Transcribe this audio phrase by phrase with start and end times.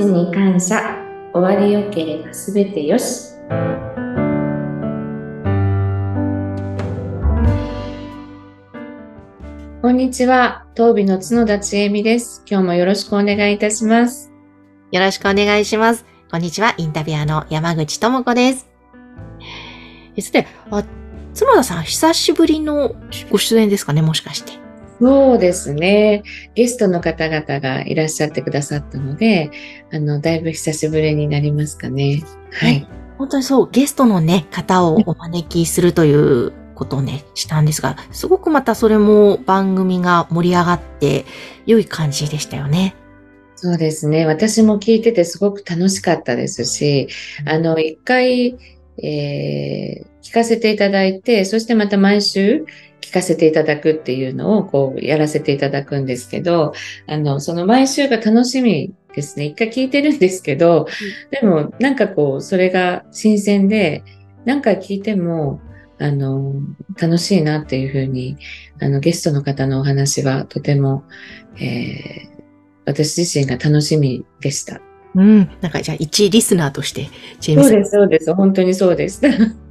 [0.00, 0.96] ちに感謝。
[1.34, 3.34] 終わりよければすべてよし。
[9.82, 10.64] こんにちは。
[10.74, 12.42] 東美の角田千恵美です。
[12.48, 14.32] 今日もよろしくお願いいたします。
[14.90, 16.06] よろしくお願いします。
[16.30, 16.74] こんにちは。
[16.78, 18.70] インタビュアーの山口智子です。
[20.18, 20.82] さてあ
[21.38, 22.94] 角田さん久しぶりの
[23.30, 24.00] ご出演ですかね？
[24.00, 24.52] もしかして
[25.00, 26.22] そうですね。
[26.54, 29.50] ゲストの方々がいらっしゃってくださったので、
[29.92, 32.22] あの、だいぶ久しぶりになりますかね。
[32.52, 32.86] はい。
[33.16, 41.24] 本当にそう、ゲストのね、方をお招きするということをね、したんですが、すごくまたそれも番組が盛り上がって、
[41.64, 42.94] 良い感じでしたよね。
[43.56, 44.26] そうですね。
[44.26, 47.08] 私も聞いててすごく楽しかったですし、
[47.46, 48.58] あの、一回、
[49.02, 52.66] えー、聞かせていただいて、そしてまた毎週
[53.00, 56.72] 聞かせていただくっていうのをこうやらせていただくんですけど、
[57.06, 59.46] あの、その毎週が楽しみですね。
[59.46, 60.86] 一回聞いてるんですけど、
[61.30, 64.02] でもなんかこう、それが新鮮で、
[64.44, 65.60] 何回聞いても、
[65.98, 66.54] あの、
[67.00, 68.38] 楽しいなっていうふうに、
[68.80, 71.04] あの、ゲストの方のお話はとても、
[71.56, 72.42] えー、
[72.86, 74.80] 私自身が楽しみでした。
[75.14, 75.50] うん。
[75.60, 77.08] なんかじゃあ一リスナーとして、
[77.40, 78.34] ジェームそうです、そうです。
[78.34, 79.20] 本当にそうです。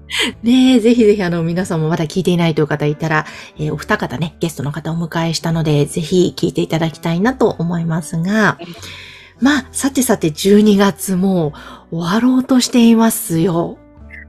[0.44, 3.26] ねえ、ぜひぜひあの皆さんもまだ聞いていないという方いたら、
[3.58, 8.58] えー、お二方ね、ゲストの方をお迎えしたので、ぜひ聞いていただきたいなと思いますが、
[9.40, 11.54] まあ、さてさて12月も
[11.92, 13.78] 終わろうとしていますよ。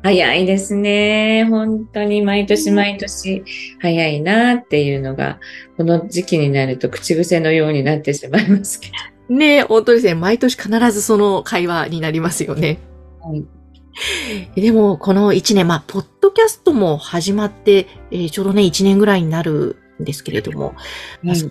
[0.03, 1.45] 早いですね。
[1.51, 3.43] 本当に毎年毎年
[3.81, 5.39] 早いなっていうのが、
[5.77, 8.89] この時期になると口癖のようになってしまいますけ
[9.29, 9.35] ど。
[9.35, 10.15] ねえ、本当ですね。
[10.15, 12.79] 毎年必ずその会話になりますよね。
[13.21, 13.60] はい
[14.55, 20.75] でも、この1年、まあ、ポッドキャストも始まって、えー、ちょうどね、1年ぐらいになるんですけれども、
[21.25, 21.51] うん、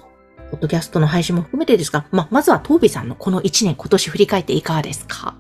[0.52, 5.36] ポッドキャストの配信も含めてですが、まあ、まずは、トービさんのこの1年、今年振り返っていかがですか？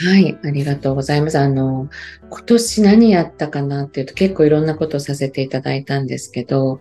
[0.00, 1.38] はい、ありがとうございます。
[1.38, 1.88] あの、
[2.30, 6.78] 今年何やったかなっていうと結構いろんなことをさせていただいたんですけど、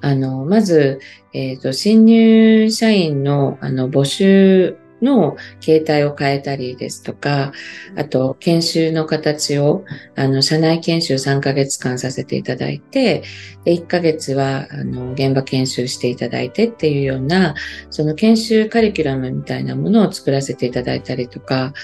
[0.00, 0.98] あの、まず、
[1.32, 7.52] えっ、ー、と、新入社員の、あの、募集の形態を変えたりですとか、
[7.96, 9.84] あと、研修の形を、
[10.14, 13.22] あの、社内研修3ヶ月間させていただいて、
[13.64, 17.54] で、1ヶ月は、あの、現場研修していただいてっていうような、
[17.90, 21.74] その研修カリキュラムみたいなものを作らせていただいたりとか、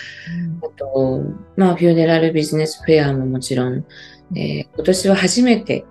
[0.62, 1.22] あと、
[1.56, 3.84] まあ、フューネラルビジネスフェアももちろん、
[4.34, 5.84] えー、今年は初めて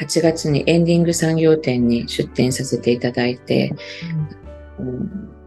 [0.00, 3.74] 8月にエンディング産業展に出展させていただいて、
[4.78, 5.39] うん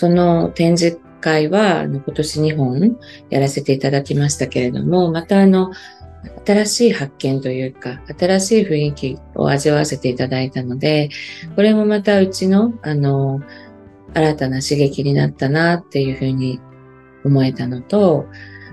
[0.00, 5.72] その展示会は今年2本やらせていただきましたけれども、またあの、
[6.46, 11.10] 新しい発見というか、新しい雰囲気を味わわせていただいたので、
[11.54, 13.42] これもまたうちの、あの、
[14.14, 16.60] 新たな刺激になったなっていうふうに
[17.26, 18.24] 思えたのと、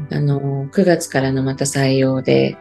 [0.09, 2.55] あの、9月からのまた採用で、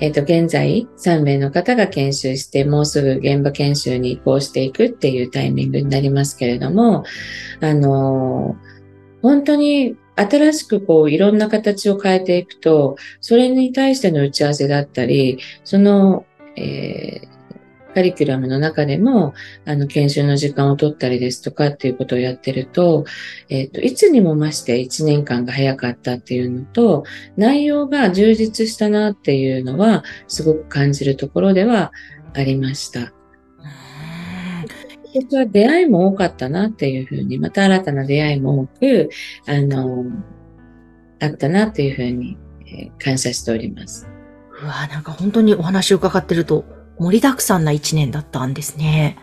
[0.00, 7.04] えっ、ー、と、現在3名の方が研修して、もうすぐ現場研修に移行していくっていうタイミングになりますけれども、
[7.60, 8.56] あの、
[9.22, 17.35] 本当に新しくこういろんな形を変えていくと、それに対しての打ち合わせだったり、その、えー
[17.96, 19.32] カリキュラムの中でも、
[19.64, 23.06] あの、研修の時間を取ったりですとかっていうことをやってると、
[23.48, 27.04] えっ、ー、と、いつにも増して1年間が早かったっていうのと、
[27.38, 31.90] 内容が充実したなっていうのは、すごく感じるところでは
[32.34, 33.14] ありました。
[35.14, 39.08] 私は出会いも多かったなっていうふうに、また新たな出会いも多く、
[39.46, 40.04] あの、
[41.18, 42.36] あったなっていうふうに、
[42.66, 44.06] えー、感謝しております。
[44.62, 49.18] うわなんか本当にお話を伺ってると、盛りだくさんな一年だったんですね。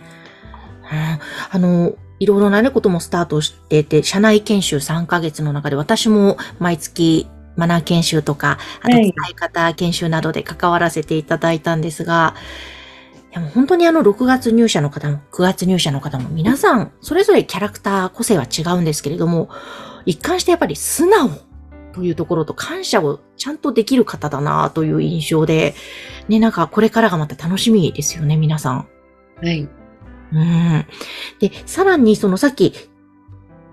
[0.92, 1.20] うん、
[1.52, 12.36] あの、いろいろなね、こともスタートしてて、社内研修3ヶ月の中で私も毎月マナー研修とか、あと伝え方研修などで関わらせていただいたんですが、は
[13.32, 19.50] い、でも本当にあの6月入社の方も9月入社の方も皆さんそれぞれキャラクター個性は違うんですけれども、
[20.06, 21.30] 一貫してやっぱり素直
[21.94, 25.76] というところと感謝をちゃんとできる方だなという印象で、
[26.28, 28.88] ね、なんかこれからがまた楽しみですよね、皆さん。
[29.42, 29.70] はい。
[30.34, 30.86] うん。
[31.40, 32.74] で、さらにそのさっき、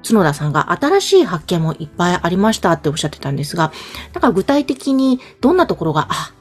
[0.07, 3.73] 角田さんが新しい発見もいっぱいありましたっておっしゃってたんですが、
[4.13, 6.35] だから具体的にどんなところが、あ、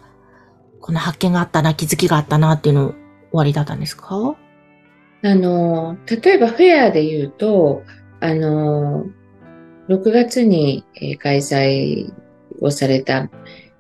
[0.81, 2.98] この発見があったな、気づきがあったなっていうの終
[3.34, 4.36] わりだったんですか？
[5.22, 7.84] あの、例えばフェアで言うと、
[8.22, 9.06] あの、
[9.89, 10.86] 6月に
[11.19, 12.13] 開催
[12.62, 13.30] をされた、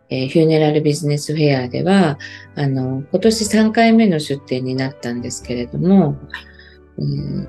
[0.09, 2.17] えー、フューネラルビジネスフェアでは、
[2.55, 6.17] あの、今年3回目の出展になったんですけれども、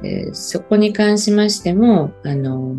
[0.04, 2.76] えー、そこに関しましても、あの、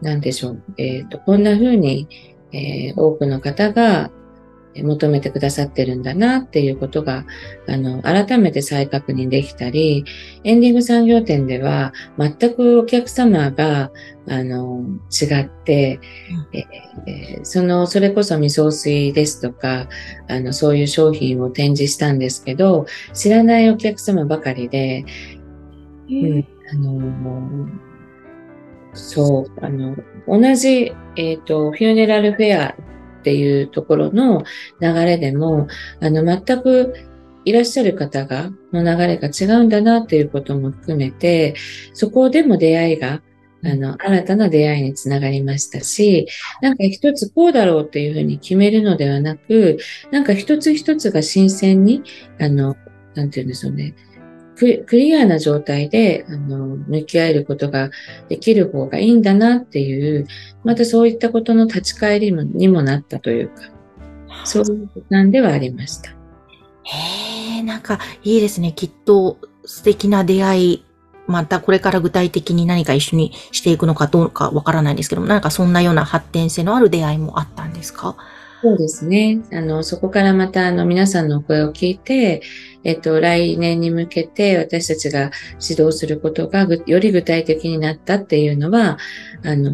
[0.00, 2.08] なんでしょう、えっ、と、こんな風に、
[2.52, 4.10] え多くの方が
[4.76, 7.26] 求めてくださってるんだなっていうことが、
[7.68, 10.04] あの、改めて再確認できたり、
[10.44, 13.90] エンディング産業展では全くお客様が、
[14.28, 16.00] あの、違って、
[16.52, 19.88] えーその、それこそ未送水ですとか、
[20.28, 25.04] あの、そういう商品を展示したんですけど、知らないお客様ばかりで、
[26.08, 27.68] うん、あの、
[28.92, 29.96] そう、あの、
[30.28, 32.74] 同じ、えっ、と、フューネラルフェア
[33.20, 34.44] っていうところの
[34.80, 35.68] 流れでも、
[36.00, 36.94] あの、全く
[37.44, 41.54] いらっしゃる方が、の流れが違うんだなっていうことも含めて、
[41.92, 43.22] そこでも出会いが、
[43.62, 46.26] あの、新たな出会いにつながりましたし、
[46.62, 49.78] なんか一つこうだろうっていうふうに決めるのではなく、
[50.10, 52.02] なんか一つ一つが新鮮に、
[52.38, 52.76] あの、
[53.14, 53.94] なんていうんでしょうね。
[54.86, 57.90] クリアな状態で、あの、向き合えることが
[58.28, 60.26] できる方がいいんだなっていう、
[60.64, 63.62] またそういったことの立ち返りにもなったというか、
[64.44, 66.10] そういうなんではありました。
[66.10, 68.72] へえ、なんかいいですね。
[68.72, 70.84] きっと素敵な出会い、
[71.26, 78.16] またこれから具体的に何か一緒にしていくのかどうかわからないんですけども、なんかそんなような発展性のある出会いもあったんですか？
[78.62, 79.40] そうですね。
[79.52, 82.42] あの、そこからまた、あの、皆さんのお声を聞いて、
[82.84, 85.30] えっと、来年に向けて私たちが
[85.66, 88.98] 指導することがぐより具体的になったっていうのは、
[89.44, 89.72] あの、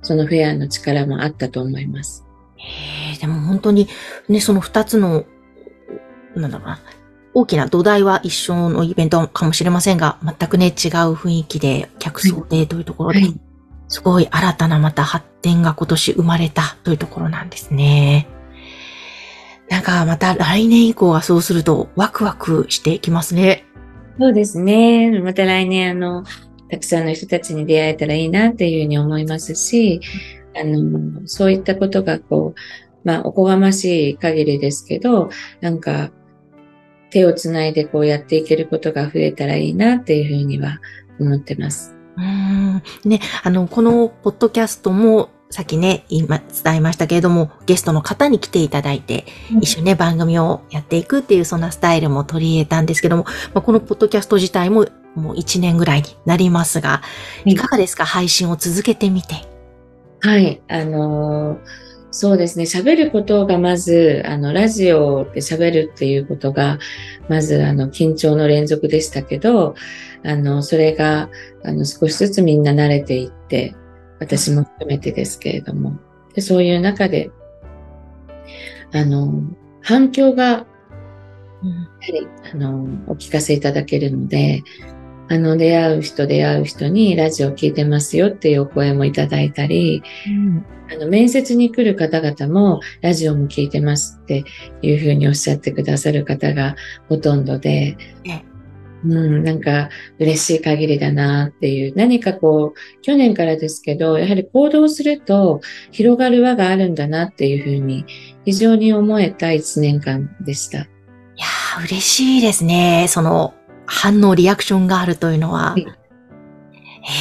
[0.00, 2.24] そのフェアの力もあったと思います。
[2.56, 3.88] へえ、でも本当に
[4.28, 5.24] ね、その二つの、
[6.34, 6.80] なんだろうな、
[7.34, 10.72] 大きな土台は一緒のイベントかもしれませんが、全くね、違う
[11.12, 13.51] 雰囲気で、客層でというところで、はい
[13.92, 18.26] すごい新たなまた発展が今年生まれたというところなんですね。
[19.68, 23.66] なんかまた来年以降はそうするとワクワクしていきますね。
[24.18, 25.20] そうですね。
[25.20, 26.24] また来年、あの、
[26.70, 30.00] たくさんの人たちに出会えたらいいなっていうふうに思いますし、
[30.58, 35.28] あの、そういったことがこう、まあ、おこがましい限りですけど、
[35.60, 36.10] なんか、
[37.10, 40.80] 手をつないでこうやっていけることが増えたらいいなっていうふうには
[41.20, 41.94] 思ってます。
[42.16, 42.82] うーん。
[43.04, 49.26] ね、あの、このポッドキャストも、さっきね、今伝えましたけれども、ゲストの方に来ていただいて、
[49.60, 57.02] 一緒にね、番組をやっていくっていう、そんなスタイルも取り入れたんですけども、まあ、このポッドキャスト自体ももう1年ぐらいになりますが、
[57.44, 58.06] いかがですか？
[58.06, 59.34] 配信を続けてみて。
[60.20, 61.58] はい、あの
[62.14, 66.78] そうですね、喋ることがまず、あの、ラジオで喋るっていうことが、
[67.30, 69.74] まず、あの、緊張の連続でしたけど、
[70.22, 71.30] あの、それが、
[71.64, 73.74] あの、少しずつみんな慣れていって、
[74.20, 75.98] 私も含めてですけれども、
[76.34, 77.30] でそういう中で、
[78.92, 79.32] あの、
[79.80, 80.66] 反響が、やは
[82.08, 84.62] り、あの、お聞かせいただけるので、
[85.32, 94.44] あの、出会う人、出会う人にラジオ聞いてますよっていうお声もいただいたり、うんあの、面接に来る方々も、ラジオも聞いてますって
[94.82, 96.76] いうふうにおっしゃってくださる方が
[97.08, 98.42] ほとんどでえ、
[99.06, 99.88] うん、なんか
[100.18, 105.62] 嬉しい限りだなっていう、何かこう、去年からですけど、やはり行動すると
[105.92, 108.04] 広がる輪があるんだなっていうふうに、
[108.44, 110.80] 非常に思えた一年間でした。
[110.80, 110.80] い
[111.38, 113.06] やー、嬉しいですね。
[113.08, 113.54] その、
[113.94, 115.72] 反応、リアクションがあるというのは。
[115.72, 115.86] はい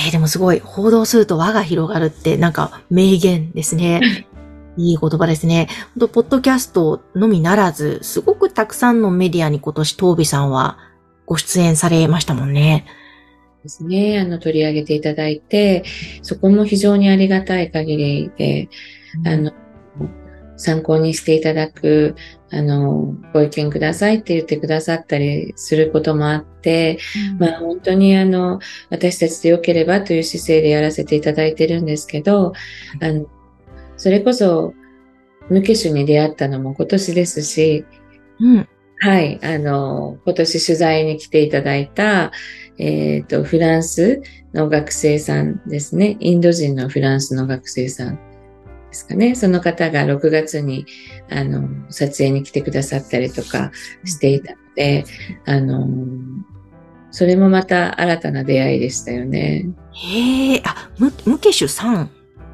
[0.06, 4.28] えー、でもすごい、報道すると輪が広がるって、なんか名言ですね。
[4.78, 5.68] いい言葉ですね。
[5.96, 10.78] 本当ポッドキャストのみならず、すごくたくさんのメディアに今年、トービさんは
[11.26, 12.86] ご出演されましたもんね。
[13.64, 14.20] ですね。
[14.20, 15.84] あの、取り上げていただいて、
[16.22, 18.70] そこも非常にありがたい限りで、
[19.26, 19.52] あの、
[20.58, 22.16] 参考にしていただく、
[22.52, 27.00] あの、ご意見くださいって言ってくださったりすることもあって、
[27.40, 32.54] まあ本当にあの、私たちで良ければという姿勢でやらせていただいてるんですけど、
[33.02, 33.26] あの、
[33.96, 34.74] それこそ、
[35.50, 37.86] 無ケ種に出会ったのも今年ですし、
[38.40, 38.68] うん。
[39.00, 42.32] はい、あの、今年取材に来ていただいた、
[42.78, 44.22] えっ、と、フランス
[44.54, 46.18] の学生さんですね。
[46.20, 48.31] インド人のフランスの学生さん
[48.92, 49.36] ですかね。
[49.36, 50.86] その方が6月に、
[51.30, 53.72] あの、撮影に来てくださったりとか
[54.04, 55.06] していたので、
[55.46, 55.88] あの、
[57.10, 59.70] それもまた新たな出会いでしたよね。
[59.94, 62.10] へえ、あ、ム、ムケシュさん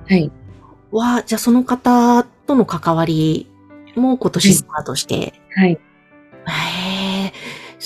[0.08, 0.32] はい。
[0.92, 3.50] は、じゃあその方との関わり
[3.96, 5.80] も今年スタートして、はい。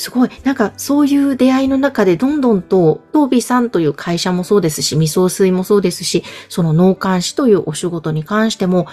[0.01, 0.29] すごい。
[0.43, 8.88] なんか、そういう出会いの中で、どんどんと、トービさんという会社もそうですし、未送水もそうですし、その農幹士というお仕事に関しても、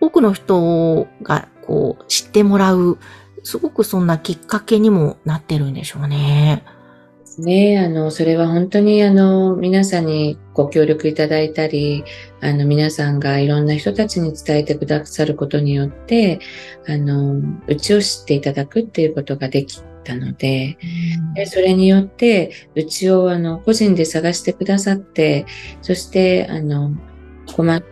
[0.00, 2.96] 多くの人が、こう、知ってもらう、
[3.42, 6.64] すごくそんなきっかけにもなってるんでしょうね。
[7.36, 12.04] ねあの、それは本当にあの、皆さんにご協力いただいたり、
[12.40, 16.40] あの、皆さんがいろんな人たちに伝えてくださることによって、
[16.86, 20.78] あの、うちを知っていただくっていうことができたので、
[21.34, 25.46] でそれによって、うちをあの、個人で探してくださって、
[25.82, 26.92] そして、あの、
[27.46, 27.82] 困っ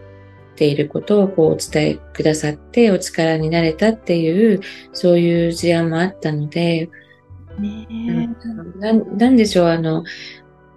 [0.56, 4.60] ていることをこうお伝えくださってお力になれたっていう、
[4.92, 6.88] そういう事案もあったので、
[7.58, 8.28] ね
[8.78, 10.04] ななんでしょう、あの、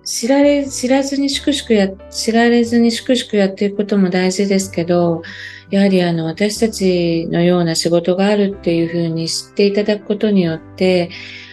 [0.06, 5.24] 知られ、知らずに粛々や、知られずに粛々やっていくことも大事ですけど、
[5.72, 11.10] やはりあの、私たちのような仕事があるっていうふうに知っていただくことによって、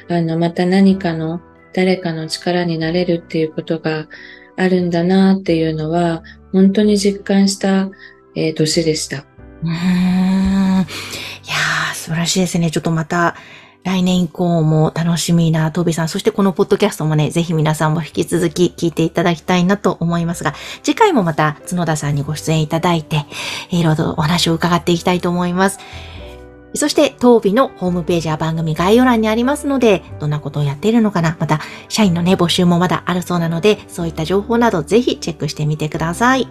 [0.08, 1.40] あの、また何かの、
[1.72, 4.06] 誰かの力になれるっていうことが
[4.56, 7.90] あるんだなっていうのは、本当に実感した、
[8.36, 9.24] えー、年でした。
[9.62, 9.70] うん。
[9.70, 12.70] いやー、素晴らしいですね。
[12.70, 13.34] ちょっとまた、
[13.84, 23.24] 来年以降も楽しみなトビさん、そしてこのポッドキャストもね、ぜひ皆さんも引き続き聞いていただきたいなと思いますが、次回もまた角田さんにご出演いただいて、
[23.70, 25.78] いろいろお話を伺っていきたいと思います。
[26.74, 36.48] そして、当日のホームページや番組概要欄にありますので、どんなことをやっているのかな、また、社員のね、募集もまだあるそうなので、そういった情報などぜひチェックしてみてください。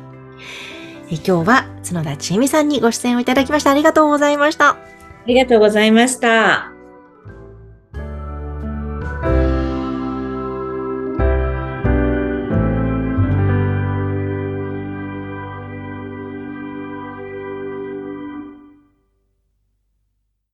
[1.09, 3.71] え今日は角田千恵美さんにご出演をいただきました。
[3.71, 4.69] ありがとうございました。
[4.69, 4.77] あ
[5.27, 6.80] りがとうございました。